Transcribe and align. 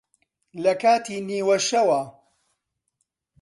لە 0.63 0.73
کاتی 0.81 1.17
نیوەشەوا 1.27 2.01